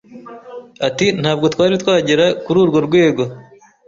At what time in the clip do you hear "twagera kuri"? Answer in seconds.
1.83-2.57